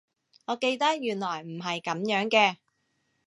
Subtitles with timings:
[0.47, 2.57] 我記得原來唔係噉樣嘅